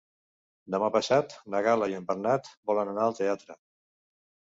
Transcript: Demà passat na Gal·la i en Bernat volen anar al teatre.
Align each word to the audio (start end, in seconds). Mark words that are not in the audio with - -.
Demà 0.75 0.87
passat 0.95 1.35
na 1.53 1.61
Gal·la 1.67 1.89
i 1.91 1.97
en 1.97 2.07
Bernat 2.07 2.49
volen 2.71 2.91
anar 2.95 3.05
al 3.09 3.15
teatre. 3.21 3.59